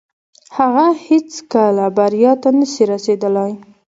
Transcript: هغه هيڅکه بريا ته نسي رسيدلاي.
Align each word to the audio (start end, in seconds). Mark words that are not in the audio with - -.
هغه 0.57 0.85
هيڅکه 1.05 1.63
بريا 1.97 2.31
ته 2.41 2.49
نسي 2.57 2.83
رسيدلاي. 2.91 3.51